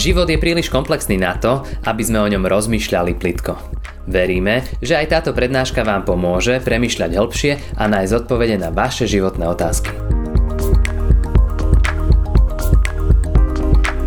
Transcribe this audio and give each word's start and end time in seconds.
Život 0.00 0.32
je 0.32 0.40
príliš 0.40 0.72
komplexný 0.72 1.20
na 1.20 1.36
to, 1.36 1.60
aby 1.84 2.00
sme 2.00 2.24
o 2.24 2.30
ňom 2.32 2.48
rozmýšľali 2.48 3.20
plitko. 3.20 3.52
Veríme, 4.08 4.64
že 4.80 4.96
aj 4.96 5.12
táto 5.12 5.36
prednáška 5.36 5.84
vám 5.84 6.08
pomôže 6.08 6.56
premyšľať 6.64 7.20
hĺbšie 7.20 7.52
a 7.76 7.84
nájsť 7.84 8.24
odpovede 8.24 8.56
na 8.56 8.72
vaše 8.72 9.04
životné 9.04 9.44
otázky. 9.44 9.92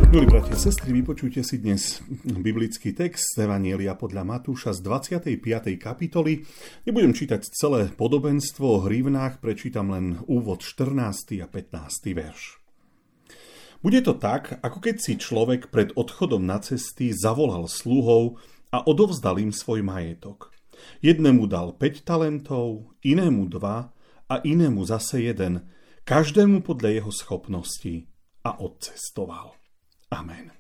Milí 0.10 0.26
bratia 0.26 0.58
a 0.58 0.62
sestry, 0.66 0.98
vypočujte 0.98 1.46
si 1.46 1.62
dnes 1.62 2.02
biblický 2.26 2.98
text 2.98 3.38
Evanielia 3.38 3.94
podľa 3.94 4.26
Matúša 4.26 4.74
z 4.74 4.82
25. 4.82 5.78
kapitoly. 5.78 6.42
Nebudem 6.90 7.14
čítať 7.14 7.46
celé 7.54 7.94
podobenstvo 7.94 8.66
o 8.66 8.82
hrivnách, 8.90 9.38
prečítam 9.38 9.94
len 9.94 10.18
úvod 10.26 10.66
14. 10.66 11.38
a 11.38 11.46
15. 11.46 12.18
verš. 12.18 12.63
Bude 13.84 14.00
to 14.00 14.16
tak, 14.16 14.64
ako 14.64 14.80
keď 14.80 14.96
si 14.96 15.20
človek 15.20 15.68
pred 15.68 15.92
odchodom 16.00 16.40
na 16.40 16.64
cesty 16.64 17.12
zavolal 17.12 17.68
sluhov 17.68 18.40
a 18.72 18.80
odovzdal 18.80 19.44
im 19.44 19.52
svoj 19.52 19.84
majetok. 19.84 20.56
Jednému 21.04 21.52
dal 21.52 21.76
5 21.76 22.08
talentov, 22.08 22.96
inému 23.04 23.52
2 23.52 24.32
a 24.32 24.36
inému 24.40 24.88
zase 24.88 25.28
jeden, 25.28 25.68
každému 26.08 26.64
podľa 26.64 27.04
jeho 27.04 27.12
schopností 27.12 28.08
a 28.48 28.56
odcestoval. 28.56 29.60
Amen. 30.16 30.56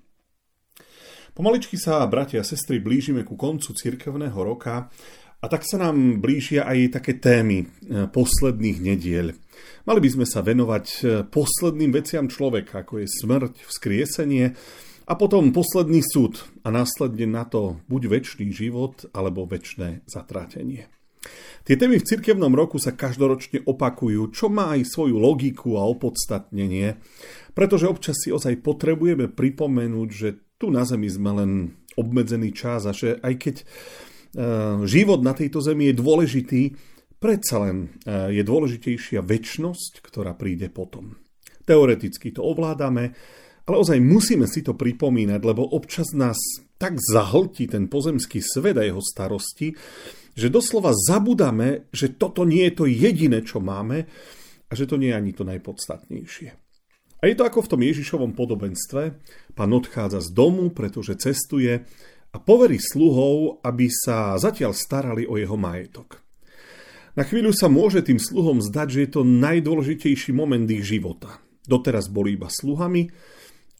Pomaličky 1.33 1.79
sa, 1.79 2.03
bratia 2.05 2.43
a 2.43 2.45
sestry, 2.45 2.77
blížime 2.77 3.23
ku 3.23 3.39
koncu 3.39 3.73
cirkevného 3.73 4.37
roka 4.37 4.91
a 5.43 5.45
tak 5.51 5.67
sa 5.67 5.75
nám 5.75 6.23
blížia 6.23 6.63
aj 6.63 7.03
také 7.03 7.19
témy 7.19 7.67
e, 7.67 8.07
posledných 8.07 8.79
nediel. 8.79 9.35
Mali 9.83 9.99
by 9.99 10.09
sme 10.15 10.25
sa 10.25 10.39
venovať 10.39 10.85
e, 10.87 10.97
posledným 11.27 11.91
veciam 11.91 12.31
človeka, 12.31 12.87
ako 12.87 13.03
je 13.03 13.07
smrť, 13.11 13.53
vzkriesenie 13.67 14.55
a 15.03 15.13
potom 15.19 15.51
posledný 15.51 15.99
súd 15.99 16.47
a 16.63 16.71
následne 16.71 17.27
na 17.27 17.43
to 17.43 17.83
buď 17.91 18.01
väčší 18.07 18.47
život 18.55 19.03
alebo 19.11 19.43
väčšné 19.43 20.07
zatrátenie. 20.07 20.87
Tie 21.63 21.75
témy 21.79 21.99
v 21.99 22.07
cirkevnom 22.07 22.51
roku 22.55 22.79
sa 22.79 22.95
každoročne 22.95 23.67
opakujú, 23.67 24.31
čo 24.31 24.47
má 24.47 24.75
aj 24.79 24.87
svoju 24.87 25.15
logiku 25.19 25.75
a 25.79 25.87
opodstatnenie, 25.87 26.99
pretože 27.51 27.87
občas 27.87 28.19
si 28.19 28.31
ozaj 28.31 28.63
potrebujeme 28.63 29.31
pripomenúť, 29.31 30.09
že 30.11 30.29
tu 30.59 30.71
na 30.71 30.83
Zemi 30.87 31.07
sme 31.07 31.31
len 31.35 31.51
obmedzený 31.95 32.51
čas 32.55 32.83
a 32.87 32.91
že 32.91 33.19
aj 33.19 33.33
keď 33.39 33.55
život 34.89 35.21
na 35.21 35.33
tejto 35.37 35.61
Zemi 35.61 35.93
je 35.93 35.95
dôležitý, 35.95 36.61
predsa 37.21 37.61
len 37.63 37.95
e, 38.03 38.35
je 38.35 38.43
dôležitejšia 38.43 39.21
väčnosť, 39.23 40.03
ktorá 40.03 40.33
príde 40.35 40.67
potom. 40.67 41.15
Teoreticky 41.63 42.35
to 42.35 42.43
ovládame, 42.43 43.15
ale 43.63 43.75
ozaj 43.79 44.03
musíme 44.03 44.43
si 44.49 44.59
to 44.59 44.75
pripomínať, 44.75 45.39
lebo 45.39 45.63
občas 45.63 46.11
nás 46.11 46.35
tak 46.75 46.99
zahltí 46.99 47.71
ten 47.71 47.87
pozemský 47.87 48.43
svet 48.43 48.75
a 48.75 48.83
jeho 48.83 48.99
starosti, 48.99 49.71
že 50.35 50.51
doslova 50.51 50.91
zabudáme, 50.91 51.87
že 51.95 52.11
toto 52.11 52.43
nie 52.43 52.67
je 52.67 52.73
to 52.75 52.85
jediné, 52.89 53.39
čo 53.45 53.63
máme 53.63 54.03
a 54.67 54.71
že 54.75 54.89
to 54.89 54.99
nie 54.99 55.13
je 55.13 55.19
ani 55.21 55.31
to 55.31 55.47
najpodstatnejšie. 55.47 56.49
A 57.23 57.31
je 57.31 57.39
to 57.39 57.47
ako 57.47 57.63
v 57.63 57.71
tom 57.71 57.81
Ježišovom 57.87 58.35
podobenstve. 58.35 59.15
Pán 59.55 59.71
odchádza 59.71 60.19
z 60.19 60.35
domu, 60.35 60.75
pretože 60.75 61.15
cestuje 61.15 61.87
a 62.33 62.37
poverí 62.41 62.81
sluhov, 62.81 63.61
aby 63.61 63.87
sa 63.93 64.35
zatiaľ 64.41 64.73
starali 64.73 65.29
o 65.29 65.37
jeho 65.37 65.55
majetok. 65.55 66.19
Na 67.13 67.21
chvíľu 67.21 67.53
sa 67.53 67.69
môže 67.69 68.01
tým 68.01 68.17
sluhom 68.17 68.57
zdať, 68.57 68.87
že 68.89 68.99
je 69.05 69.09
to 69.13 69.21
najdôležitejší 69.21 70.33
moment 70.33 70.65
ich 70.65 70.81
života. 70.81 71.37
Doteraz 71.69 72.09
boli 72.09 72.33
iba 72.33 72.49
sluhami, 72.49 73.13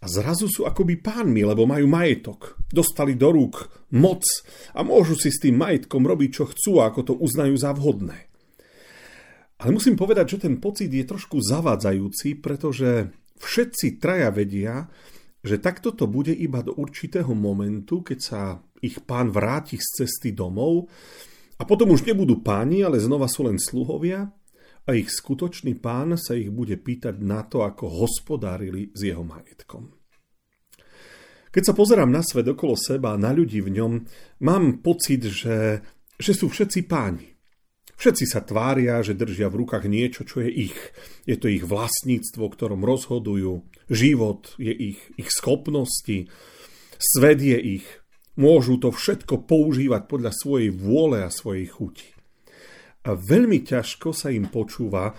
a 0.03 0.05
zrazu 0.11 0.51
sú 0.51 0.67
akoby 0.67 0.99
pánmi, 0.99 1.47
lebo 1.47 1.63
majú 1.63 1.87
majetok. 1.87 2.59
Dostali 2.67 3.15
do 3.15 3.31
rúk 3.31 3.71
moc 3.95 4.27
a 4.75 4.83
môžu 4.83 5.15
si 5.15 5.31
s 5.31 5.39
tým 5.39 5.55
majetkom 5.55 6.03
robiť, 6.03 6.29
čo 6.35 6.43
chcú 6.51 6.83
a 6.83 6.91
ako 6.91 7.01
to 7.07 7.13
uznajú 7.15 7.55
za 7.55 7.71
vhodné. 7.71 8.27
Ale 9.63 9.71
musím 9.71 9.95
povedať, 9.95 10.35
že 10.35 10.43
ten 10.43 10.59
pocit 10.59 10.91
je 10.91 11.07
trošku 11.07 11.39
zavádzajúci, 11.39 12.43
pretože 12.43 13.15
všetci 13.39 14.03
traja 14.03 14.27
vedia, 14.27 14.91
že 15.43 15.59
takto 15.59 15.91
to 15.91 16.07
bude 16.07 16.31
iba 16.31 16.63
do 16.63 16.71
určitého 16.79 17.35
momentu, 17.35 17.99
keď 17.99 18.19
sa 18.23 18.41
ich 18.79 19.03
pán 19.03 19.27
vráti 19.27 19.75
z 19.75 20.03
cesty 20.03 20.31
domov 20.31 20.87
a 21.59 21.67
potom 21.67 21.91
už 21.91 22.07
nebudú 22.07 22.39
páni, 22.39 22.81
ale 22.81 23.03
znova 23.03 23.27
sú 23.27 23.43
len 23.43 23.59
sluhovia 23.59 24.31
a 24.87 24.89
ich 24.95 25.11
skutočný 25.11 25.75
pán 25.79 26.15
sa 26.15 26.35
ich 26.35 26.47
bude 26.47 26.79
pýtať 26.79 27.19
na 27.19 27.43
to, 27.43 27.67
ako 27.67 27.91
hospodárili 28.07 28.91
s 28.95 29.03
jeho 29.03 29.23
majetkom. 29.23 29.91
Keď 31.53 31.63
sa 31.69 31.77
pozerám 31.77 32.09
na 32.09 32.25
svet 32.25 32.49
okolo 32.49 32.73
seba 32.73 33.13
na 33.13 33.29
ľudí 33.29 33.61
v 33.61 33.77
ňom, 33.77 33.93
mám 34.41 34.81
pocit, 34.81 35.21
že, 35.29 35.85
že 36.17 36.33
sú 36.33 36.49
všetci 36.49 36.89
páni. 36.89 37.32
Všetci 37.97 38.25
sa 38.25 38.41
tvária, 38.43 38.99
že 39.05 39.17
držia 39.17 39.47
v 39.47 39.63
rukách 39.63 39.85
niečo, 39.87 40.25
čo 40.25 40.43
je 40.43 40.71
ich. 40.71 40.77
Je 41.29 41.37
to 41.39 41.47
ich 41.47 41.63
vlastníctvo, 41.63 42.49
ktorom 42.49 42.83
rozhodujú. 42.83 43.63
Život 43.87 44.57
je 44.59 44.73
ich, 44.73 44.99
ich 45.15 45.29
schopnosti. 45.29 46.27
Svet 46.97 47.39
je 47.39 47.59
ich. 47.79 47.87
Môžu 48.33 48.81
to 48.81 48.89
všetko 48.89 49.45
používať 49.45 50.09
podľa 50.09 50.33
svojej 50.33 50.73
vôle 50.73 51.21
a 51.21 51.29
svojej 51.29 51.69
chuti 51.69 52.13
a 53.03 53.11
veľmi 53.19 53.63
ťažko 53.63 54.15
sa 54.15 54.31
im 54.31 54.47
počúva, 54.47 55.11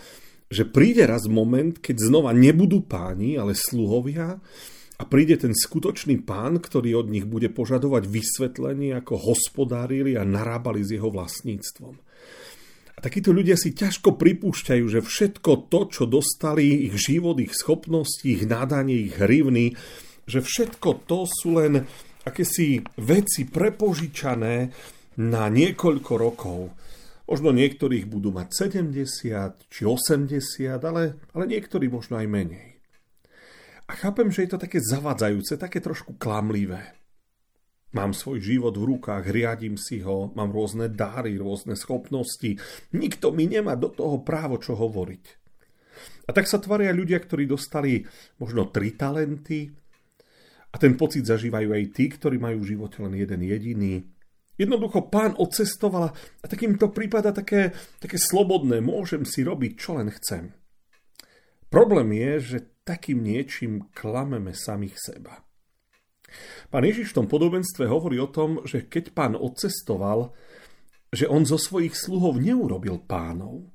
že 0.49 0.65
príde 0.65 1.05
raz 1.05 1.29
moment, 1.29 1.77
keď 1.77 2.09
znova 2.09 2.33
nebudú 2.33 2.85
páni, 2.85 3.37
ale 3.37 3.53
sluhovia 3.53 4.41
a 4.95 5.03
príde 5.05 5.37
ten 5.37 5.53
skutočný 5.53 6.25
pán, 6.25 6.63
ktorý 6.63 7.05
od 7.05 7.13
nich 7.13 7.29
bude 7.29 7.53
požadovať 7.53 8.09
vysvetlenie, 8.09 8.97
ako 8.97 9.21
hospodárili 9.21 10.17
a 10.17 10.25
narábali 10.25 10.81
s 10.81 10.97
jeho 10.97 11.13
vlastníctvom. 11.13 12.01
A 12.95 12.99
takíto 13.03 13.35
ľudia 13.35 13.59
si 13.59 13.75
ťažko 13.75 14.15
pripúšťajú, 14.15 14.85
že 14.87 15.01
všetko 15.03 15.67
to, 15.67 15.81
čo 15.91 16.05
dostali, 16.07 16.87
ich 16.87 16.95
život, 16.95 17.43
ich 17.43 17.53
schopnosti, 17.53 18.23
ich 18.23 18.47
nadanie, 18.47 19.11
ich 19.11 19.19
hrivny, 19.19 19.75
že 20.25 20.41
všetko 20.41 21.05
to 21.11 21.27
sú 21.27 21.59
len 21.59 21.85
akési 22.25 22.81
veci 23.03 23.45
prepožičané 23.51 24.55
na 25.21 25.45
niekoľko 25.51 26.13
rokov 26.15 26.61
Možno 27.25 27.57
niektorých 27.57 28.05
budú 28.05 28.37
mať 28.37 28.69
70 28.69 29.73
či 29.73 29.83
80, 29.89 30.77
ale, 30.77 31.17
ale 31.33 31.45
niektorí 31.49 31.89
možno 31.89 32.21
aj 32.21 32.29
menej. 32.29 32.77
A 33.89 33.97
chápem, 33.97 34.29
že 34.29 34.45
je 34.45 34.51
to 34.53 34.61
také 34.61 34.81
zavadzajúce, 34.81 35.57
také 35.57 35.81
trošku 35.81 36.21
klamlivé. 36.21 36.93
Mám 37.95 38.11
svoj 38.11 38.43
život 38.43 38.75
v 38.75 38.99
rukách, 38.99 39.31
riadím 39.31 39.79
si 39.79 40.03
ho, 40.03 40.35
mám 40.35 40.51
rôzne 40.51 40.91
dáry, 40.91 41.39
rôzne 41.39 41.79
schopnosti. 41.79 42.59
Nikto 42.91 43.31
mi 43.31 43.47
nemá 43.47 43.79
do 43.79 43.87
toho 43.87 44.21
právo 44.27 44.59
čo 44.59 44.75
hovoriť. 44.75 45.25
A 46.27 46.35
tak 46.35 46.51
sa 46.51 46.59
tvaria 46.59 46.91
ľudia, 46.91 47.23
ktorí 47.23 47.47
dostali 47.47 48.03
možno 48.43 48.67
tri 48.75 48.99
talenty 48.99 49.71
a 50.69 50.77
ten 50.77 50.99
pocit 50.99 51.23
zažívajú 51.23 51.71
aj 51.71 51.85
tí, 51.95 52.11
ktorí 52.11 52.43
majú 52.43 52.67
v 52.67 52.75
živote 52.75 52.99
len 53.07 53.15
jeden 53.15 53.47
jediný 53.47 54.03
Jednoducho 54.55 55.11
pán 55.11 55.35
odcestoval 55.35 56.15
a 56.15 56.47
takýmto 56.47 56.95
prípada 56.95 57.35
také, 57.35 57.75
také 57.99 58.19
slobodné, 58.23 58.79
môžem 58.79 59.27
si 59.27 59.43
robiť, 59.43 59.73
čo 59.75 59.99
len 59.99 60.15
chcem. 60.15 60.55
Problém 61.67 62.15
je, 62.15 62.33
že 62.39 62.59
takým 62.87 63.19
niečím 63.19 63.91
klameme 63.91 64.55
samých 64.55 64.95
seba. 64.95 65.43
Pán 66.69 66.85
Ježiš 66.85 67.15
v 67.15 67.23
tom 67.23 67.27
podobenstve 67.31 67.87
hovorí 67.87 68.19
o 68.19 68.31
tom, 68.31 68.63
že 68.67 68.87
keď 68.87 69.15
pán 69.15 69.35
odcestoval, 69.39 70.35
že 71.15 71.31
on 71.31 71.47
zo 71.47 71.57
svojich 71.57 71.95
sluhov 71.95 72.43
neurobil 72.43 72.99
pánov. 73.07 73.71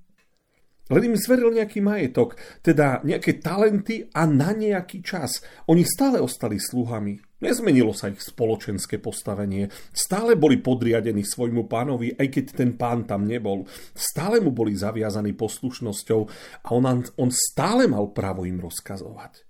Len 0.89 1.13
im 1.13 1.15
zveril 1.21 1.53
nejaký 1.53 1.85
majetok, 1.85 2.33
teda 2.65 3.05
nejaké 3.05 3.37
talenty 3.37 4.09
a 4.09 4.25
na 4.25 4.57
nejaký 4.57 5.05
čas. 5.05 5.45
Oni 5.69 5.85
stále 5.85 6.17
ostali 6.17 6.57
sluhami. 6.57 7.21
Nezmenilo 7.45 7.93
sa 7.93 8.09
ich 8.09 8.19
spoločenské 8.19 8.97
postavenie. 8.97 9.69
Stále 9.93 10.33
boli 10.33 10.57
podriadení 10.57 11.21
svojmu 11.21 11.69
pánovi, 11.69 12.17
aj 12.17 12.27
keď 12.33 12.45
ten 12.57 12.73
pán 12.73 13.05
tam 13.05 13.29
nebol. 13.29 13.69
Stále 13.93 14.41
mu 14.41 14.49
boli 14.49 14.73
zaviazaní 14.73 15.37
poslušnosťou 15.37 16.21
a 16.65 16.67
on, 16.73 17.05
on 17.21 17.29
stále 17.29 17.85
mal 17.85 18.09
právo 18.09 18.49
im 18.49 18.57
rozkazovať. 18.57 19.48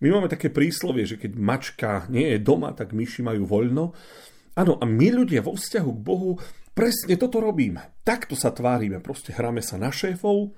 My 0.00 0.08
máme 0.14 0.32
také 0.32 0.48
príslovie, 0.48 1.04
že 1.04 1.20
keď 1.20 1.36
mačka 1.36 1.90
nie 2.08 2.32
je 2.32 2.38
doma, 2.40 2.72
tak 2.72 2.96
myši 2.96 3.20
majú 3.20 3.44
voľno. 3.44 3.92
Áno, 4.56 4.72
a 4.80 4.84
my 4.88 5.08
ľudia 5.12 5.44
vo 5.44 5.56
vzťahu 5.56 5.90
k 5.90 6.04
Bohu 6.04 6.32
Presne 6.72 7.20
toto 7.20 7.44
robíme. 7.44 8.00
Takto 8.00 8.32
sa 8.32 8.48
tvárime. 8.48 9.04
Proste 9.04 9.36
hráme 9.36 9.60
sa 9.60 9.76
na 9.76 9.92
šéfov, 9.92 10.56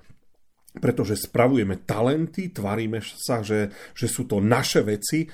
pretože 0.79 1.27
spravujeme 1.27 1.83
talenty, 1.83 2.55
tvárime 2.55 3.03
sa, 3.03 3.43
že, 3.43 3.71
že 3.91 4.07
sú 4.07 4.23
to 4.23 4.39
naše 4.39 4.79
veci. 4.87 5.27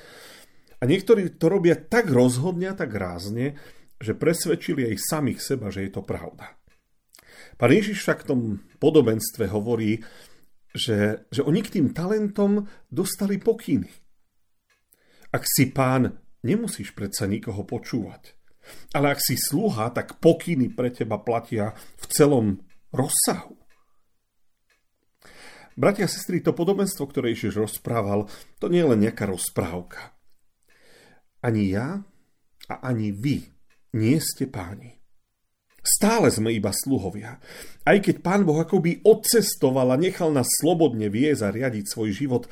A 0.81 0.83
niektorí 0.89 1.37
to 1.37 1.53
robia 1.53 1.77
tak 1.77 2.09
rozhodne 2.09 2.73
a 2.73 2.77
tak 2.77 2.89
rázne, 2.97 3.53
že 4.01 4.17
presvedčili 4.17 4.89
aj 4.89 5.05
samých 5.05 5.39
seba, 5.53 5.69
že 5.69 5.85
je 5.85 5.93
to 5.93 6.01
pravda. 6.01 6.57
Pán 7.61 7.69
Ježiš 7.69 8.01
však 8.01 8.25
v 8.25 8.29
tom 8.33 8.41
podobenstve 8.81 9.45
hovorí, 9.53 10.01
že, 10.71 11.27
že 11.31 11.41
oni 11.43 11.61
k 11.63 11.79
tým 11.79 11.87
talentom 11.91 12.67
dostali 12.87 13.39
pokyny. 13.39 13.91
Ak 15.31 15.47
si 15.47 15.71
pán, 15.71 16.19
nemusíš 16.43 16.91
predsa 16.91 17.27
nikoho 17.27 17.63
počúvať. 17.63 18.35
Ale 18.95 19.15
ak 19.15 19.19
si 19.19 19.35
sluha, 19.39 19.89
tak 19.91 20.21
pokyny 20.21 20.71
pre 20.71 20.93
teba 20.93 21.17
platia 21.19 21.73
v 21.97 22.05
celom 22.11 22.47
rozsahu. 22.93 23.57
Bratia 25.79 26.05
a 26.05 26.11
sestry, 26.11 26.43
to 26.43 26.51
podobenstvo, 26.51 27.07
ktoré 27.07 27.31
Ježiš 27.31 27.57
rozprával, 27.57 28.27
to 28.59 28.67
nie 28.67 28.83
je 28.83 28.89
len 28.91 28.99
nejaká 29.07 29.23
rozprávka. 29.23 30.13
Ani 31.41 31.73
ja 31.73 32.05
a 32.69 32.75
ani 32.85 33.09
vy 33.15 33.49
nie 33.97 34.19
ste 34.21 34.45
páni. 34.45 35.00
Stále 35.81 36.29
sme 36.29 36.53
iba 36.53 36.69
sluhovia. 36.69 37.41
Aj 37.81 37.97
keď 37.97 38.21
pán 38.21 38.45
Boh 38.45 38.61
akoby 38.61 39.01
odcestoval 39.01 39.89
a 39.89 39.97
nechal 39.97 40.29
nás 40.29 40.45
slobodne 40.61 41.09
viesť 41.09 41.41
a 41.41 41.49
riadiť 41.49 41.85
svoj 41.89 42.09
život, 42.13 42.45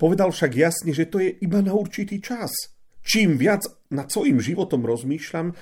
povedal 0.00 0.32
však 0.32 0.52
jasne, 0.56 0.96
že 0.96 1.04
to 1.04 1.20
je 1.20 1.28
iba 1.44 1.60
na 1.60 1.76
určitý 1.76 2.24
čas. 2.24 2.72
Čím 3.04 3.36
viac 3.36 3.68
nad 3.92 4.08
svojim 4.08 4.40
životom 4.40 4.80
rozmýšľam, 4.88 5.52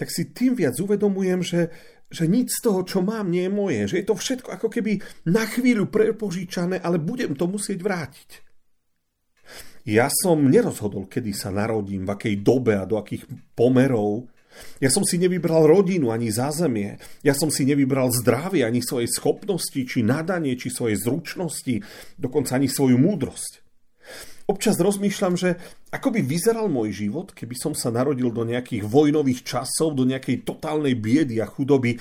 tak 0.00 0.08
si 0.08 0.32
tým 0.32 0.56
viac 0.56 0.72
uvedomujem, 0.80 1.44
že, 1.44 1.60
že 2.08 2.24
nič 2.24 2.48
z 2.48 2.60
toho, 2.64 2.80
čo 2.80 3.04
mám, 3.04 3.28
nie 3.28 3.44
je 3.44 3.52
moje. 3.52 3.80
Že 3.92 3.96
je 4.00 4.06
to 4.08 4.16
všetko 4.16 4.48
ako 4.56 4.68
keby 4.72 5.04
na 5.28 5.44
chvíľu 5.44 5.92
prepožičané, 5.92 6.80
ale 6.80 6.96
budem 6.96 7.36
to 7.36 7.44
musieť 7.44 7.84
vrátiť. 7.84 8.30
Ja 9.84 10.08
som 10.08 10.48
nerozhodol, 10.48 11.08
kedy 11.12 11.32
sa 11.36 11.52
narodím, 11.52 12.08
v 12.08 12.12
akej 12.16 12.34
dobe 12.40 12.76
a 12.76 12.88
do 12.88 12.96
akých 12.96 13.28
pomerov, 13.52 14.28
ja 14.78 14.90
som 14.90 15.02
si 15.02 15.18
nevybral 15.18 15.66
rodinu 15.66 16.14
ani 16.14 16.30
zázemie. 16.30 17.02
Ja 17.26 17.34
som 17.34 17.50
si 17.50 17.66
nevybral 17.66 18.14
zdravie 18.14 18.62
ani 18.62 18.78
svoje 18.78 19.10
schopnosti, 19.10 19.78
či 19.78 20.06
nadanie, 20.06 20.54
či 20.54 20.70
svoje 20.70 20.94
zručnosti, 20.94 21.82
dokonca 22.14 22.54
ani 22.54 22.70
svoju 22.70 22.94
múdrosť. 22.94 23.66
Občas 24.48 24.80
rozmýšľam, 24.80 25.34
že 25.36 25.60
ako 25.92 26.08
by 26.08 26.20
vyzeral 26.24 26.72
môj 26.72 27.04
život, 27.04 27.36
keby 27.36 27.52
som 27.52 27.76
sa 27.76 27.92
narodil 27.92 28.32
do 28.32 28.48
nejakých 28.48 28.80
vojnových 28.80 29.44
časov, 29.44 29.92
do 29.92 30.08
nejakej 30.08 30.48
totálnej 30.48 30.96
biedy 30.96 31.36
a 31.36 31.46
chudoby. 31.46 32.00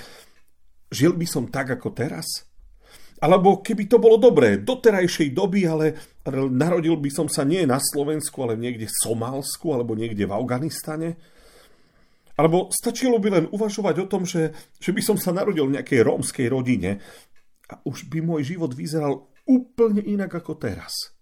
Žil 0.87 1.19
by 1.19 1.27
som 1.27 1.51
tak 1.51 1.75
ako 1.75 1.91
teraz? 1.91 2.47
Alebo 3.19 3.59
keby 3.65 3.89
to 3.91 3.97
bolo 3.99 4.15
dobré, 4.15 4.61
do 4.61 4.79
terajšej 4.79 5.33
doby, 5.35 5.67
ale 5.67 5.97
narodil 6.53 6.95
by 6.95 7.09
som 7.11 7.27
sa 7.27 7.43
nie 7.43 7.65
na 7.67 7.81
Slovensku, 7.81 8.45
ale 8.45 8.55
niekde 8.55 8.87
v 8.87 8.97
Somálsku, 9.03 9.73
alebo 9.73 9.97
niekde 9.97 10.23
v 10.23 10.35
Afganistane? 10.37 11.19
Alebo 12.37 12.69
stačilo 12.69 13.17
by 13.17 13.29
len 13.33 13.45
uvažovať 13.49 13.95
o 14.05 14.09
tom, 14.09 14.23
že, 14.23 14.53
že 14.77 14.93
by 14.93 15.01
som 15.01 15.17
sa 15.17 15.33
narodil 15.33 15.65
v 15.65 15.81
nejakej 15.81 16.05
rómskej 16.05 16.47
rodine 16.53 17.01
a 17.67 17.81
už 17.83 18.07
by 18.07 18.21
môj 18.21 18.53
život 18.53 18.77
vyzeral 18.77 19.33
úplne 19.49 20.05
inak 20.05 20.37
ako 20.37 20.55
teraz. 20.61 21.17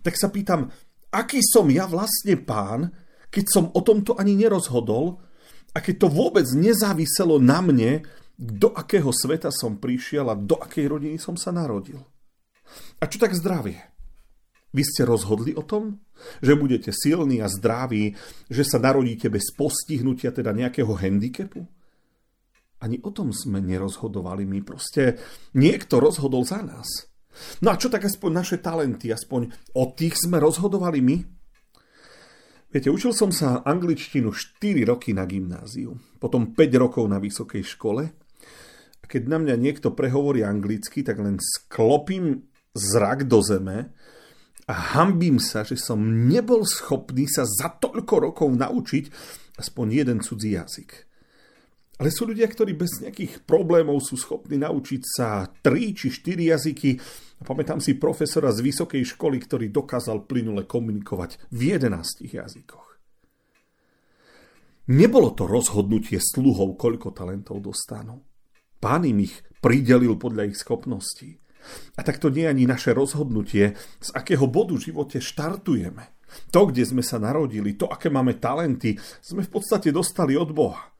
Tak 0.00 0.16
sa 0.16 0.32
pýtam, 0.32 0.72
aký 1.12 1.44
som 1.44 1.68
ja 1.68 1.84
vlastne 1.84 2.40
pán, 2.40 2.88
keď 3.28 3.44
som 3.52 3.64
o 3.76 3.80
tomto 3.84 4.16
ani 4.16 4.32
nerozhodol 4.32 5.20
a 5.76 5.78
keď 5.84 6.06
to 6.06 6.08
vôbec 6.08 6.48
nezáviselo 6.56 7.36
na 7.36 7.60
mne, 7.60 8.00
do 8.36 8.72
akého 8.72 9.08
sveta 9.12 9.48
som 9.48 9.80
prišiel 9.80 10.28
a 10.28 10.36
do 10.36 10.56
akej 10.60 10.88
rodiny 10.88 11.16
som 11.16 11.36
sa 11.40 11.52
narodil. 11.52 12.00
A 13.00 13.08
čo 13.08 13.16
tak 13.16 13.32
zdravie? 13.32 13.95
Vy 14.74 14.82
ste 14.82 15.02
rozhodli 15.06 15.54
o 15.54 15.62
tom, 15.62 16.02
že 16.42 16.58
budete 16.58 16.90
silní 16.90 17.38
a 17.44 17.48
zdraví, 17.48 18.16
že 18.50 18.64
sa 18.66 18.82
narodíte 18.82 19.30
bez 19.30 19.52
postihnutia, 19.54 20.32
teda 20.32 20.50
nejakého 20.50 20.90
handicapu? 20.96 21.64
Ani 22.82 23.00
o 23.00 23.10
tom 23.14 23.32
sme 23.32 23.62
nerozhodovali 23.64 24.44
my. 24.44 24.60
Proste 24.60 25.16
niekto 25.56 25.96
rozhodol 25.96 26.44
za 26.44 26.60
nás. 26.60 27.08
No 27.60 27.72
a 27.72 27.80
čo 27.80 27.92
tak 27.92 28.04
aspoň 28.04 28.30
naše 28.32 28.56
talenty, 28.60 29.12
aspoň 29.12 29.52
o 29.76 29.92
tých 29.92 30.16
sme 30.20 30.40
rozhodovali 30.40 31.00
my? 31.00 31.16
Viete, 32.72 32.92
učil 32.92 33.16
som 33.16 33.32
sa 33.32 33.64
angličtinu 33.64 34.34
4 34.34 34.84
roky 34.84 35.16
na 35.16 35.24
gymnáziu, 35.24 35.96
potom 36.20 36.52
5 36.52 36.82
rokov 36.82 37.04
na 37.08 37.16
vysokej 37.16 37.64
škole. 37.64 38.04
A 39.00 39.04
keď 39.08 39.22
na 39.30 39.38
mňa 39.40 39.54
niekto 39.56 39.96
prehovorí 39.96 40.44
anglicky, 40.44 41.00
tak 41.00 41.16
len 41.22 41.40
sklopím 41.40 42.44
zrak 42.76 43.24
do 43.24 43.40
zeme 43.40 43.96
a 44.66 44.74
hambím 44.74 45.38
sa, 45.38 45.62
že 45.62 45.78
som 45.78 45.98
nebol 46.26 46.66
schopný 46.66 47.30
sa 47.30 47.46
za 47.46 47.70
toľko 47.78 48.14
rokov 48.30 48.48
naučiť 48.50 49.04
aspoň 49.62 49.86
jeden 50.02 50.18
cudzí 50.20 50.58
jazyk. 50.58 50.90
Ale 51.96 52.12
sú 52.12 52.28
ľudia, 52.28 52.44
ktorí 52.44 52.76
bez 52.76 53.00
nejakých 53.00 53.48
problémov 53.48 54.04
sú 54.04 54.20
schopní 54.20 54.60
naučiť 54.60 55.02
sa 55.06 55.48
3 55.48 55.96
či 55.96 56.12
4 56.12 56.52
jazyky. 56.52 56.90
Pamätám 57.40 57.80
si 57.80 57.96
profesora 57.96 58.52
z 58.52 58.60
vysokej 58.60 59.16
školy, 59.16 59.40
ktorý 59.40 59.72
dokázal 59.72 60.28
plynule 60.28 60.68
komunikovať 60.68 61.48
v 61.48 61.80
11 61.80 62.28
jazykoch. 62.28 63.00
Nebolo 64.92 65.32
to 65.34 65.48
rozhodnutie 65.48 66.20
sluhov, 66.20 66.76
koľko 66.76 67.16
talentov 67.16 67.64
dostanú. 67.64 68.22
Pán 68.76 69.08
im 69.08 69.24
ich 69.24 69.34
pridelil 69.64 70.20
podľa 70.20 70.52
ich 70.52 70.60
schopností. 70.60 71.40
A 71.96 72.00
tak 72.04 72.18
to 72.20 72.32
nie 72.32 72.44
je 72.46 72.52
ani 72.52 72.64
naše 72.68 72.92
rozhodnutie, 72.92 73.78
z 74.00 74.10
akého 74.14 74.46
bodu 74.46 74.76
v 74.76 74.92
živote 74.92 75.18
štartujeme. 75.18 76.16
To, 76.50 76.68
kde 76.68 76.82
sme 76.84 77.02
sa 77.06 77.22
narodili, 77.22 77.78
to, 77.78 77.86
aké 77.86 78.10
máme 78.10 78.36
talenty, 78.36 78.98
sme 79.22 79.46
v 79.46 79.50
podstate 79.50 79.94
dostali 79.94 80.34
od 80.34 80.50
Boha. 80.52 80.96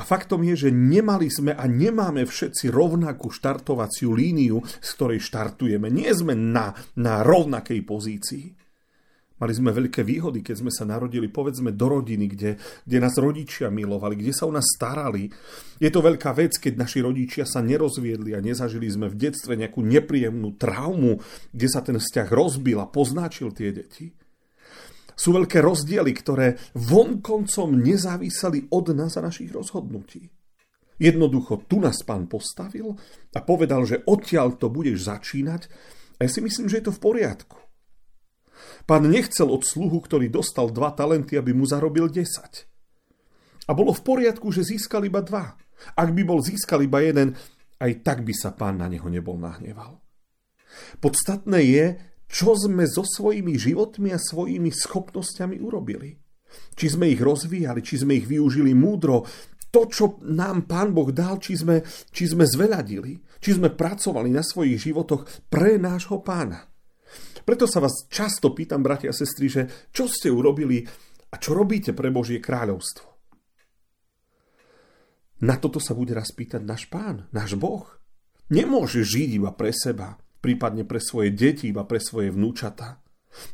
A 0.00 0.02
faktom 0.06 0.40
je, 0.48 0.68
že 0.68 0.70
nemali 0.72 1.28
sme 1.28 1.52
a 1.52 1.68
nemáme 1.68 2.24
všetci 2.24 2.72
rovnakú 2.72 3.28
štartovaciu 3.28 4.16
líniu, 4.16 4.64
z 4.64 4.88
ktorej 4.96 5.20
štartujeme. 5.20 5.92
Nie 5.92 6.16
sme 6.16 6.32
na, 6.32 6.72
na 6.96 7.20
rovnakej 7.20 7.84
pozícii. 7.84 8.59
Mali 9.40 9.56
sme 9.56 9.72
veľké 9.72 10.04
výhody, 10.04 10.44
keď 10.44 10.60
sme 10.60 10.68
sa 10.68 10.84
narodili, 10.84 11.32
povedzme, 11.32 11.72
do 11.72 11.88
rodiny, 11.88 12.28
kde, 12.28 12.50
kde 12.84 12.98
nás 13.00 13.16
rodičia 13.16 13.72
milovali, 13.72 14.20
kde 14.20 14.36
sa 14.36 14.44
o 14.44 14.52
nás 14.52 14.68
starali. 14.76 15.32
Je 15.80 15.88
to 15.88 16.04
veľká 16.04 16.36
vec, 16.36 16.60
keď 16.60 16.76
naši 16.76 17.00
rodičia 17.00 17.48
sa 17.48 17.64
nerozviedli 17.64 18.36
a 18.36 18.44
nezažili 18.44 18.84
sme 18.92 19.08
v 19.08 19.16
detstve 19.16 19.56
nejakú 19.56 19.80
nepríjemnú 19.80 20.60
traumu, 20.60 21.24
kde 21.56 21.68
sa 21.72 21.80
ten 21.80 21.96
vzťah 21.96 22.28
rozbil 22.28 22.84
a 22.84 22.92
poznáčil 22.92 23.56
tie 23.56 23.72
deti. 23.72 24.12
Sú 25.16 25.32
veľké 25.32 25.64
rozdiely, 25.64 26.12
ktoré 26.16 26.60
vonkoncom 26.76 27.80
nezáviseli 27.80 28.68
od 28.68 28.92
nás 28.92 29.16
a 29.16 29.24
našich 29.24 29.52
rozhodnutí. 29.52 30.28
Jednoducho 31.00 31.64
tu 31.64 31.80
nás 31.80 32.04
pán 32.04 32.28
postavil 32.28 32.92
a 33.32 33.40
povedal, 33.40 33.88
že 33.88 34.04
odtiaľ 34.04 34.60
to 34.60 34.68
budeš 34.68 35.08
začínať 35.08 35.64
a 36.20 36.24
ja 36.24 36.28
si 36.28 36.44
myslím, 36.44 36.68
že 36.68 36.84
je 36.84 36.92
to 36.92 36.96
v 36.96 37.00
poriadku. 37.00 37.69
Pán 38.84 39.06
nechcel 39.06 39.48
od 39.48 39.62
sluhu, 39.62 40.02
ktorý 40.02 40.32
dostal 40.32 40.72
dva 40.72 40.90
talenty, 40.90 41.38
aby 41.38 41.54
mu 41.54 41.68
zarobil 41.68 42.10
10. 42.10 42.66
A 43.66 43.70
bolo 43.70 43.94
v 43.94 44.02
poriadku, 44.02 44.50
že 44.50 44.66
získal 44.66 45.06
iba 45.06 45.22
dva. 45.22 45.54
Ak 45.94 46.10
by 46.10 46.22
bol 46.26 46.42
získal 46.42 46.82
iba 46.82 46.98
jeden, 47.00 47.38
aj 47.80 47.92
tak 48.04 48.26
by 48.26 48.34
sa 48.34 48.50
pán 48.52 48.82
na 48.82 48.90
neho 48.90 49.06
nebol 49.06 49.38
nahneval. 49.38 50.02
Podstatné 50.98 51.60
je, 51.66 51.86
čo 52.30 52.54
sme 52.54 52.86
so 52.86 53.02
svojimi 53.02 53.58
životmi 53.58 54.14
a 54.14 54.18
svojimi 54.22 54.70
schopnosťami 54.70 55.58
urobili. 55.58 56.14
Či 56.74 56.98
sme 56.98 57.10
ich 57.10 57.18
rozvíjali, 57.18 57.82
či 57.82 58.02
sme 58.02 58.18
ich 58.18 58.26
využili 58.26 58.74
múdro, 58.74 59.26
to, 59.70 59.86
čo 59.86 60.18
nám 60.26 60.66
Pán 60.66 60.90
Boh 60.90 61.14
dal, 61.14 61.38
či 61.38 61.54
sme, 61.54 61.82
či 62.10 62.26
sme 62.26 62.42
zveľadili, 62.42 63.38
či 63.38 63.50
sme 63.54 63.70
pracovali 63.70 64.30
na 64.34 64.42
svojich 64.42 64.90
životoch 64.90 65.46
pre 65.46 65.78
nášho 65.78 66.18
pána. 66.26 66.69
Preto 67.44 67.64
sa 67.64 67.80
vás 67.80 68.06
často 68.10 68.52
pýtam, 68.52 68.84
bratia 68.84 69.10
a 69.10 69.16
sestry, 69.16 69.46
že 69.48 69.62
čo 69.90 70.06
ste 70.06 70.28
urobili 70.28 70.84
a 71.30 71.34
čo 71.38 71.54
robíte 71.54 71.94
pre 71.94 72.10
Božie 72.10 72.42
kráľovstvo. 72.42 73.06
Na 75.40 75.56
toto 75.56 75.80
sa 75.80 75.96
bude 75.96 76.12
raz 76.12 76.36
pýtať 76.36 76.60
náš 76.60 76.84
pán, 76.92 77.24
náš 77.32 77.56
Boh. 77.56 77.88
Nemôže 78.52 79.00
žiť 79.06 79.40
iba 79.40 79.54
pre 79.56 79.72
seba, 79.72 80.20
prípadne 80.44 80.84
pre 80.84 81.00
svoje 81.00 81.32
deti, 81.32 81.72
iba 81.72 81.86
pre 81.88 81.96
svoje 81.96 82.28
vnúčata. 82.28 83.00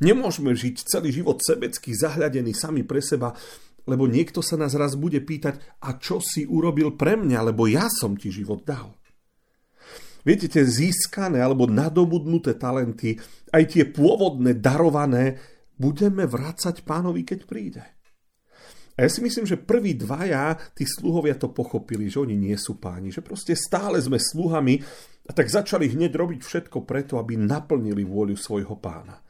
Nemôžeme 0.03 0.57
žiť 0.57 0.83
celý 0.83 1.13
život 1.15 1.39
sebecky 1.39 1.95
zahľadený 1.95 2.57
sami 2.57 2.83
pre 2.83 2.99
seba, 3.05 3.37
lebo 3.87 4.11
niekto 4.11 4.43
sa 4.43 4.59
nás 4.59 4.75
raz 4.75 4.99
bude 4.99 5.23
pýtať, 5.23 5.63
a 5.87 5.95
čo 6.01 6.19
si 6.19 6.43
urobil 6.43 6.99
pre 6.99 7.15
mňa, 7.15 7.55
lebo 7.55 7.71
ja 7.71 7.87
som 7.87 8.19
ti 8.19 8.35
život 8.35 8.67
dal. 8.67 8.99
Viete, 10.27 10.51
tie 10.51 10.67
získané 10.67 11.39
alebo 11.39 11.71
nadobudnuté 11.71 12.59
talenty, 12.59 13.15
aj 13.55 13.63
tie 13.71 13.87
pôvodné, 13.87 14.59
darované, 14.59 15.39
budeme 15.79 16.27
vrácať 16.27 16.83
pánovi, 16.83 17.23
keď 17.23 17.41
príde. 17.47 17.85
A 18.97 19.05
ja 19.05 19.11
si 19.13 19.21
myslím, 19.23 19.47
že 19.47 19.61
prví 19.61 19.95
dvaja, 19.95 20.57
tí 20.73 20.89
sluhovia 20.89 21.37
to 21.37 21.53
pochopili, 21.53 22.11
že 22.11 22.27
oni 22.27 22.35
nie 22.35 22.57
sú 22.57 22.81
páni, 22.81 23.13
že 23.13 23.21
proste 23.23 23.53
stále 23.53 24.01
sme 24.01 24.17
sluhami 24.17 24.81
a 25.29 25.37
tak 25.37 25.53
začali 25.53 25.93
hneď 25.93 26.17
robiť 26.17 26.41
všetko 26.41 26.83
preto, 26.83 27.21
aby 27.21 27.37
naplnili 27.37 28.03
vôľu 28.03 28.35
svojho 28.35 28.81
pána. 28.81 29.21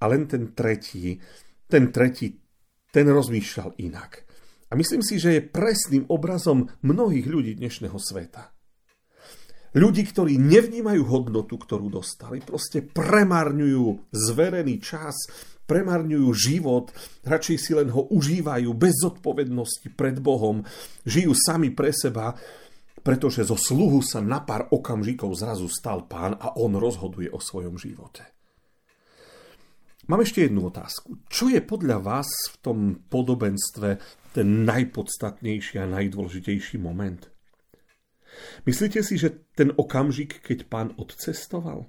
A 0.00 0.04
len 0.08 0.24
ten 0.24 0.56
tretí, 0.56 1.20
ten 1.68 1.92
tretí, 1.92 2.40
ten 2.88 3.04
rozmýšľal 3.04 3.78
inak. 3.84 4.24
A 4.70 4.78
myslím 4.80 5.04
si, 5.04 5.20
že 5.20 5.38
je 5.38 5.44
presným 5.44 6.08
obrazom 6.08 6.66
mnohých 6.80 7.28
ľudí 7.28 7.52
dnešného 7.60 8.00
sveta. 8.00 8.59
Ľudí, 9.70 10.02
ktorí 10.02 10.34
nevnímajú 10.34 11.06
hodnotu, 11.06 11.54
ktorú 11.54 11.94
dostali, 11.94 12.42
proste 12.42 12.82
premarňujú 12.82 14.10
zverený 14.10 14.82
čas, 14.82 15.14
premarňujú 15.70 16.28
život, 16.34 16.90
radšej 17.22 17.56
si 17.62 17.78
len 17.78 17.94
ho 17.94 18.10
užívajú 18.10 18.66
bez 18.74 18.98
zodpovednosti 18.98 19.94
pred 19.94 20.18
Bohom, 20.18 20.66
žijú 21.06 21.30
sami 21.38 21.70
pre 21.70 21.94
seba, 21.94 22.34
pretože 23.06 23.46
zo 23.46 23.54
sluhu 23.54 24.02
sa 24.02 24.18
na 24.18 24.42
pár 24.42 24.66
okamžikov 24.74 25.38
zrazu 25.38 25.70
stal 25.70 26.02
pán 26.10 26.34
a 26.34 26.58
on 26.58 26.74
rozhoduje 26.74 27.30
o 27.30 27.38
svojom 27.38 27.78
živote. 27.78 28.26
Mám 30.10 30.26
ešte 30.26 30.50
jednu 30.50 30.66
otázku. 30.66 31.22
Čo 31.30 31.46
je 31.46 31.62
podľa 31.62 32.02
vás 32.02 32.26
v 32.26 32.56
tom 32.58 32.78
podobenstve 33.06 34.02
ten 34.34 34.66
najpodstatnejší 34.66 35.78
a 35.78 35.86
najdôležitejší 35.86 36.82
moment? 36.82 37.29
Myslíte 38.64 39.02
si, 39.02 39.18
že 39.18 39.50
ten 39.56 39.74
okamžik, 39.74 40.40
keď 40.44 40.58
pán 40.68 40.88
odcestoval? 40.96 41.88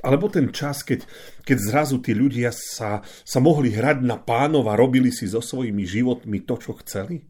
Alebo 0.00 0.32
ten 0.32 0.48
čas, 0.50 0.80
keď, 0.80 1.04
keď 1.44 1.58
zrazu 1.60 2.00
tí 2.00 2.16
ľudia 2.16 2.48
sa, 2.48 3.04
sa 3.04 3.38
mohli 3.44 3.76
hrať 3.76 4.00
na 4.00 4.16
pánov 4.16 4.72
a 4.72 4.78
robili 4.78 5.12
si 5.12 5.28
so 5.28 5.44
svojimi 5.44 5.84
životmi 5.84 6.48
to, 6.48 6.56
čo 6.56 6.72
chceli? 6.80 7.20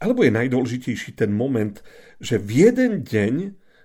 Alebo 0.00 0.24
je 0.24 0.32
najdôležitejší 0.32 1.20
ten 1.20 1.28
moment, 1.28 1.76
že 2.16 2.40
v 2.40 2.72
jeden 2.72 3.04
deň 3.04 3.34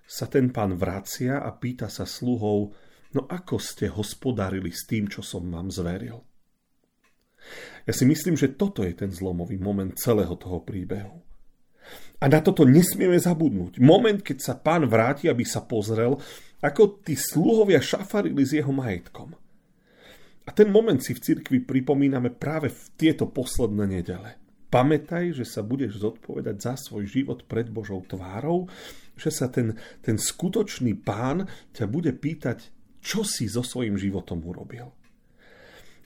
sa 0.07 0.31
ten 0.31 0.47
pán 0.47 0.79
vracia 0.79 1.43
a 1.43 1.51
pýta 1.51 1.91
sa 1.91 2.07
sluhov, 2.07 2.71
no 3.11 3.21
ako 3.27 3.59
ste 3.59 3.91
hospodarili 3.91 4.71
s 4.71 4.87
tým, 4.87 5.11
čo 5.11 5.19
som 5.19 5.43
vám 5.51 5.67
zveril? 5.67 6.23
Ja 7.83 7.93
si 7.93 8.07
myslím, 8.07 8.39
že 8.39 8.55
toto 8.55 8.81
je 8.81 8.95
ten 8.95 9.11
zlomový 9.11 9.59
moment 9.59 9.91
celého 9.93 10.33
toho 10.39 10.63
príbehu. 10.63 11.21
A 12.19 12.31
na 12.31 12.39
toto 12.39 12.63
nesmieme 12.63 13.19
zabudnúť. 13.19 13.83
Moment, 13.83 14.23
keď 14.23 14.37
sa 14.39 14.53
pán 14.55 14.87
vráti, 14.87 15.27
aby 15.27 15.43
sa 15.43 15.61
pozrel, 15.61 16.15
ako 16.63 17.03
tí 17.03 17.13
sluhovia 17.13 17.83
šafarili 17.83 18.41
s 18.41 18.55
jeho 18.55 18.71
majetkom. 18.71 19.35
A 20.45 20.49
ten 20.53 20.69
moment 20.69 21.01
si 21.01 21.17
v 21.17 21.21
cirkvi 21.21 21.59
pripomíname 21.61 22.29
práve 22.29 22.69
v 22.69 22.81
tieto 22.95 23.29
posledné 23.29 23.85
nedele. 23.85 24.37
Pamätaj, 24.69 25.37
že 25.37 25.45
sa 25.45 25.61
budeš 25.65 26.01
zodpovedať 26.01 26.55
za 26.61 26.73
svoj 26.77 27.05
život 27.05 27.45
pred 27.45 27.69
Božou 27.69 28.01
tvárou, 28.05 28.69
že 29.15 29.31
sa 29.31 29.49
ten, 29.49 29.77
ten 30.01 30.19
skutočný 30.19 30.97
pán 31.01 31.47
ťa 31.73 31.85
bude 31.89 32.11
pýtať, 32.13 32.69
čo 32.99 33.21
si 33.21 33.45
so 33.45 33.61
svojím 33.61 33.97
životom 33.97 34.41
urobil. 34.41 34.91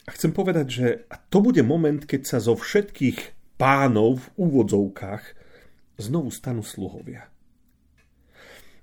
A 0.08 0.10
chcem 0.16 0.34
povedať, 0.34 0.68
že 0.68 0.88
to 1.30 1.40
bude 1.40 1.62
moment, 1.62 2.04
keď 2.04 2.22
sa 2.26 2.38
zo 2.42 2.58
všetkých 2.58 3.56
pánov 3.60 4.24
v 4.24 4.28
úvodzovkách 4.42 5.39
znovu 6.00 6.32
stanú 6.32 6.64
sluhovia. 6.64 7.28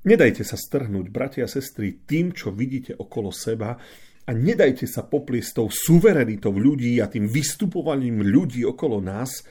Nedajte 0.06 0.46
sa 0.46 0.54
strhnúť, 0.54 1.10
bratia 1.10 1.44
a 1.44 1.50
sestry, 1.50 2.06
tým, 2.06 2.30
čo 2.30 2.54
vidíte 2.54 2.94
okolo 2.94 3.34
seba 3.34 3.74
a 4.26 4.30
nedajte 4.30 4.86
sa 4.86 5.02
popliesť 5.02 5.50
tou 5.58 5.66
suverenitou 5.66 6.54
ľudí 6.54 7.02
a 7.02 7.10
tým 7.10 7.26
vystupovaním 7.26 8.22
ľudí 8.22 8.62
okolo 8.62 9.02
nás, 9.02 9.42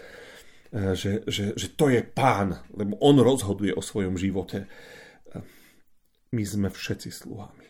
e, 0.72 0.96
že, 0.96 1.28
že, 1.28 1.60
že 1.60 1.68
to 1.76 1.92
je 1.92 2.00
pán, 2.08 2.56
lebo 2.72 2.96
on 3.04 3.20
rozhoduje 3.20 3.76
o 3.76 3.84
svojom 3.84 4.16
živote. 4.16 4.64
My 6.32 6.44
sme 6.44 6.68
všetci 6.72 7.10
sluhami. 7.12 7.68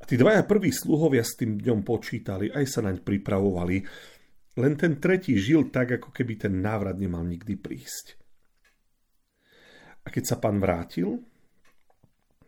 A 0.00 0.04
tí 0.04 0.20
dvaja 0.20 0.44
prví 0.44 0.72
sluhovia 0.72 1.24
s 1.24 1.40
tým 1.40 1.56
dňom 1.56 1.80
počítali, 1.84 2.52
aj 2.52 2.64
sa 2.68 2.80
naň 2.84 3.00
pripravovali, 3.00 3.76
len 4.60 4.72
ten 4.76 4.96
tretí 5.00 5.36
žil 5.36 5.68
tak, 5.72 6.00
ako 6.00 6.12
keby 6.12 6.48
ten 6.48 6.60
návrat 6.60 6.96
nemal 6.96 7.24
nikdy 7.24 7.56
prísť. 7.56 8.25
A 10.06 10.08
keď 10.08 10.24
sa 10.24 10.36
pán 10.38 10.62
vrátil, 10.62 11.18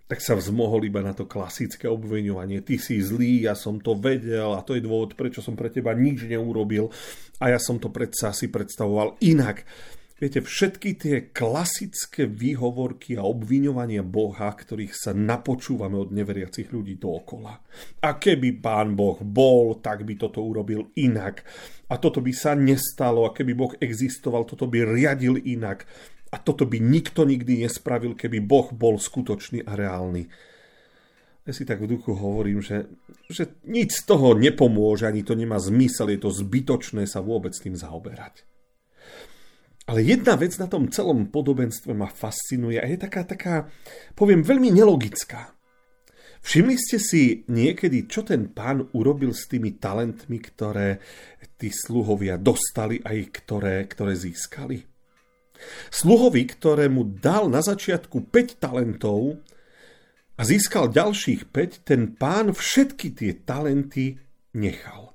tak 0.08 0.24
sa 0.24 0.32
vzmohol 0.32 0.88
iba 0.88 1.04
na 1.04 1.12
to 1.12 1.28
klasické 1.28 1.84
obviňovanie. 1.84 2.64
Ty 2.64 2.80
si 2.80 2.96
zlý, 3.02 3.44
ja 3.44 3.52
som 3.52 3.76
to 3.76 3.92
vedel 3.92 4.56
a 4.56 4.64
to 4.64 4.72
je 4.72 4.80
dôvod, 4.80 5.12
prečo 5.12 5.44
som 5.44 5.52
pre 5.52 5.68
teba 5.68 5.92
nič 5.92 6.24
neurobil 6.24 6.88
a 7.36 7.52
ja 7.52 7.60
som 7.60 7.76
to 7.76 7.92
predsa 7.92 8.32
si 8.32 8.48
predstavoval 8.48 9.20
inak. 9.20 9.68
Viete, 10.18 10.42
všetky 10.42 10.98
tie 10.98 11.16
klasické 11.30 12.26
výhovorky 12.26 13.14
a 13.14 13.22
obviňovania 13.22 14.02
Boha, 14.02 14.50
ktorých 14.50 14.90
sa 14.90 15.14
napočúvame 15.14 15.94
od 15.94 16.10
neveriacich 16.10 16.74
ľudí 16.74 16.98
dookola. 16.98 17.54
A 18.02 18.18
keby 18.18 18.58
pán 18.58 18.98
Boh 18.98 19.14
bol, 19.22 19.78
tak 19.78 20.02
by 20.02 20.18
toto 20.18 20.42
urobil 20.42 20.90
inak. 20.98 21.46
A 21.86 22.02
toto 22.02 22.18
by 22.18 22.34
sa 22.34 22.58
nestalo. 22.58 23.30
A 23.30 23.34
keby 23.36 23.52
Boh 23.54 23.70
existoval, 23.78 24.42
toto 24.42 24.66
by 24.66 24.90
riadil 24.90 25.38
inak. 25.38 25.86
A 26.28 26.37
toto 26.37 26.68
by 26.68 26.76
nikto 26.76 27.25
nikdy 27.25 27.64
nespravil, 27.64 28.12
keby 28.12 28.44
Boh 28.44 28.68
bol 28.73 29.00
skutočný 29.00 29.64
a 29.64 29.73
reálny. 29.73 30.28
Ja 31.49 31.56
si 31.56 31.64
tak 31.64 31.80
v 31.80 31.97
duchu 31.97 32.12
hovorím, 32.12 32.61
že, 32.61 32.92
že 33.32 33.56
nič 33.64 34.04
z 34.04 34.12
toho 34.12 34.37
nepomôže, 34.37 35.08
ani 35.08 35.25
to 35.25 35.32
nemá 35.32 35.56
zmysel, 35.56 36.12
je 36.12 36.20
to 36.20 36.28
zbytočné 36.28 37.08
sa 37.08 37.25
vôbec 37.25 37.56
tým 37.56 37.73
zaoberať. 37.73 38.44
Ale 39.88 40.04
jedna 40.04 40.37
vec 40.37 40.52
na 40.61 40.68
tom 40.68 40.92
celom 40.92 41.32
podobenstve 41.32 41.97
ma 41.97 42.12
fascinuje 42.12 42.76
a 42.76 42.85
je 42.85 43.00
taká, 43.00 43.25
taká, 43.25 43.73
poviem, 44.12 44.44
veľmi 44.44 44.68
nelogická. 44.68 45.56
Všimli 46.44 46.76
ste 46.76 47.00
si 47.00 47.49
niekedy, 47.49 48.04
čo 48.04 48.20
ten 48.20 48.52
pán 48.52 48.85
urobil 48.92 49.32
s 49.32 49.49
tými 49.49 49.80
talentmi, 49.80 50.44
ktoré 50.44 51.00
tí 51.56 51.73
sluhovia 51.73 52.37
dostali 52.37 53.00
aj 53.00 53.18
ktoré, 53.32 53.88
ktoré 53.88 54.12
získali? 54.12 54.98
Sluhovi, 55.90 56.46
ktorému 56.46 57.18
dal 57.18 57.50
na 57.50 57.60
začiatku 57.64 58.30
5 58.30 58.62
talentov 58.62 59.42
a 60.38 60.42
získal 60.46 60.94
ďalších 60.94 61.50
5, 61.50 61.82
ten 61.82 62.14
pán 62.14 62.54
všetky 62.54 63.10
tie 63.10 63.32
talenty 63.42 64.22
nechal. 64.54 65.12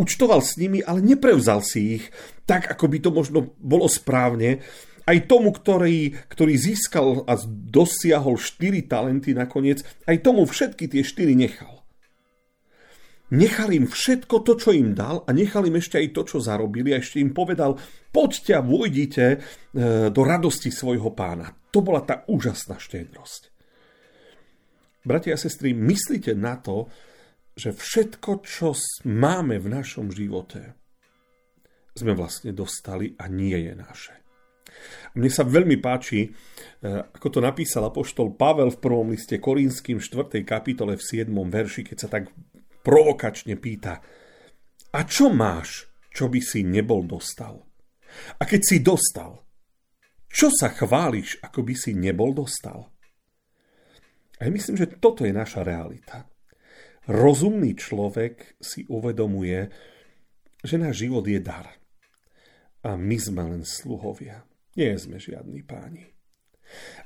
Učtoval 0.00 0.40
s 0.40 0.56
nimi, 0.56 0.80
ale 0.80 1.04
neprevzal 1.04 1.60
si 1.60 2.00
ich 2.00 2.04
tak, 2.48 2.70
ako 2.70 2.88
by 2.88 2.98
to 3.04 3.10
možno 3.12 3.38
bolo 3.60 3.90
správne. 3.90 4.64
Aj 5.04 5.18
tomu, 5.28 5.52
ktorý, 5.52 6.16
ktorý 6.32 6.54
získal 6.56 7.28
a 7.28 7.36
dosiahol 7.68 8.40
4 8.40 8.88
talenty 8.88 9.36
nakoniec, 9.36 9.84
aj 10.08 10.24
tomu 10.24 10.48
všetky 10.48 10.88
tie 10.88 11.04
4 11.04 11.36
nechal. 11.36 11.83
Nechal 13.32 13.72
im 13.72 13.88
všetko 13.88 14.44
to, 14.44 14.52
čo 14.60 14.76
im 14.76 14.92
dal 14.92 15.24
a 15.24 15.32
nechal 15.32 15.64
im 15.64 15.80
ešte 15.80 15.96
aj 15.96 16.12
to, 16.12 16.22
čo 16.28 16.44
zarobili 16.44 16.92
a 16.92 17.00
ešte 17.00 17.24
im 17.24 17.32
povedal, 17.32 17.80
poďte 18.12 18.52
a 18.52 18.60
vojdite 18.60 19.26
e, 19.32 19.38
do 20.12 20.22
radosti 20.28 20.68
svojho 20.68 21.08
pána. 21.16 21.48
To 21.72 21.80
bola 21.80 22.04
tá 22.04 22.28
úžasná 22.28 22.76
štedrosť. 22.76 23.48
Bratia 25.08 25.36
a 25.36 25.40
sestry, 25.40 25.72
myslíte 25.72 26.36
na 26.36 26.60
to, 26.60 26.92
že 27.56 27.72
všetko, 27.72 28.44
čo 28.44 28.76
máme 29.08 29.56
v 29.56 29.72
našom 29.72 30.12
živote, 30.12 30.76
sme 31.96 32.12
vlastne 32.12 32.52
dostali 32.52 33.16
a 33.16 33.24
nie 33.30 33.56
je 33.56 33.72
naše. 33.72 34.14
Mne 35.14 35.30
sa 35.30 35.46
veľmi 35.46 35.78
páči, 35.80 36.26
e, 36.26 36.30
ako 36.84 37.28
to 37.30 37.40
napísal 37.40 37.88
apoštol 37.88 38.36
Pavel 38.36 38.68
v 38.74 38.82
prvom 38.82 39.16
liste 39.16 39.40
Korínským 39.40 39.96
4. 39.96 40.44
kapitole 40.44 40.98
v 40.98 41.02
7. 41.02 41.30
verši, 41.30 41.88
keď 41.88 41.96
sa 41.96 42.08
tak 42.10 42.28
provokačne 42.84 43.56
pýta, 43.56 44.04
a 44.94 45.00
čo 45.08 45.32
máš, 45.32 45.90
čo 46.12 46.30
by 46.30 46.38
si 46.38 46.62
nebol 46.62 47.02
dostal? 47.02 47.66
A 48.38 48.46
keď 48.46 48.60
si 48.62 48.78
dostal, 48.78 49.42
čo 50.30 50.52
sa 50.54 50.70
chváliš, 50.70 51.42
ako 51.42 51.66
by 51.66 51.74
si 51.74 51.96
nebol 51.98 52.30
dostal? 52.30 52.94
A 54.38 54.46
ja 54.46 54.50
myslím, 54.50 54.78
že 54.78 54.98
toto 54.98 55.26
je 55.26 55.34
naša 55.34 55.66
realita. 55.66 56.26
Rozumný 57.10 57.74
človek 57.74 58.58
si 58.62 58.86
uvedomuje, 58.86 59.70
že 60.62 60.76
náš 60.78 61.06
život 61.06 61.26
je 61.26 61.38
dar. 61.42 61.70
A 62.82 62.98
my 62.98 63.16
sme 63.18 63.42
len 63.46 63.62
sluhovia. 63.66 64.46
Nie 64.74 64.98
sme 64.98 65.22
žiadni 65.22 65.62
páni. 65.62 66.10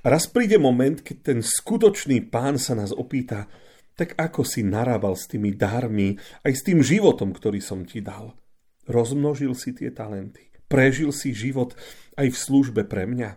A 0.00 0.08
raz 0.08 0.24
príde 0.30 0.56
moment, 0.56 1.04
keď 1.04 1.16
ten 1.20 1.40
skutočný 1.44 2.32
pán 2.32 2.56
sa 2.56 2.72
nás 2.72 2.94
opýta, 2.94 3.50
tak 3.98 4.14
ako 4.14 4.46
si 4.46 4.62
narábal 4.62 5.18
s 5.18 5.26
tými 5.26 5.58
darmi, 5.58 6.14
aj 6.46 6.52
s 6.54 6.62
tým 6.62 6.78
životom, 6.86 7.34
ktorý 7.34 7.58
som 7.58 7.82
ti 7.82 7.98
dal? 7.98 8.38
Rozmnožil 8.86 9.58
si 9.58 9.74
tie 9.74 9.90
talenty. 9.90 10.46
Prežil 10.70 11.10
si 11.10 11.34
život 11.34 11.74
aj 12.14 12.30
v 12.30 12.38
službe 12.38 12.86
pre 12.86 13.10
mňa. 13.10 13.34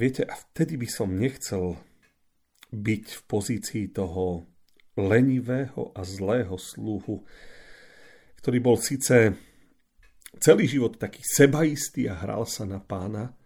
Viete, 0.00 0.24
a 0.24 0.32
vtedy 0.32 0.80
by 0.80 0.88
som 0.88 1.12
nechcel 1.12 1.76
byť 2.72 3.04
v 3.12 3.22
pozícii 3.28 3.84
toho 3.92 4.48
lenivého 4.96 5.92
a 5.92 6.00
zlého 6.02 6.56
sluhu, 6.56 7.22
ktorý 8.40 8.58
bol 8.58 8.80
síce 8.80 9.36
celý 10.40 10.64
život 10.64 10.96
taký 10.96 11.20
sebaistý 11.22 12.08
a 12.08 12.18
hral 12.18 12.48
sa 12.48 12.64
na 12.64 12.80
pána, 12.80 13.36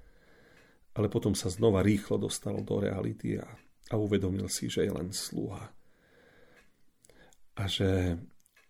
ale 0.95 1.11
potom 1.11 1.35
sa 1.35 1.51
znova 1.51 1.83
rýchlo 1.85 2.17
dostal 2.17 2.63
do 2.63 2.79
reality 2.81 3.37
a 3.37 3.49
a 3.89 3.95
uvedomil 3.97 4.49
si, 4.53 4.69
že 4.69 4.85
je 4.85 4.93
len 4.93 5.11
sluha. 5.11 5.73
A 7.59 7.63
že, 7.67 8.21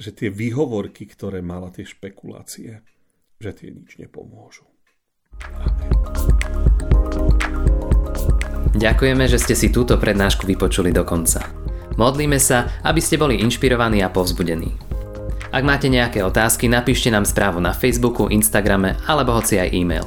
že 0.01 0.11
tie 0.15 0.33
výhovorky, 0.33 1.05
ktoré 1.05 1.45
mala 1.45 1.69
tie 1.75 1.85
špekulácie, 1.85 2.81
že 3.39 3.51
tie 3.53 3.69
nič 3.75 4.01
nepomôžu. 4.01 4.65
Amen. 5.39 5.89
Ďakujeme, 8.79 9.27
že 9.27 9.43
ste 9.43 9.59
si 9.59 9.75
túto 9.75 9.99
prednášku 9.99 10.47
vypočuli 10.47 10.95
do 10.95 11.03
konca. 11.03 11.43
Modlíme 11.99 12.39
sa, 12.39 12.79
aby 12.87 13.03
ste 13.03 13.19
boli 13.19 13.43
inšpirovaní 13.43 14.07
a 14.07 14.13
povzbudení. 14.13 14.71
Ak 15.51 15.67
máte 15.67 15.91
nejaké 15.91 16.23
otázky, 16.23 16.71
napíšte 16.71 17.11
nám 17.11 17.27
správu 17.27 17.59
na 17.59 17.75
Facebooku, 17.75 18.31
Instagrame 18.31 18.95
alebo 19.11 19.35
hoci 19.35 19.59
aj 19.59 19.75
e-mail. 19.75 20.07